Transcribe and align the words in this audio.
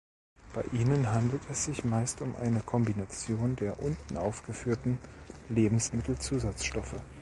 Bei 0.55 0.63
ihnen 0.73 1.11
handelt 1.11 1.43
es 1.51 1.65
sich 1.65 1.83
meist 1.85 2.21
um 2.23 2.35
eine 2.35 2.61
Kombination 2.61 3.55
der 3.55 3.79
unten 3.83 4.17
aufgeführten 4.17 4.97
Lebensmittelzusatzstoffe. 5.49 6.95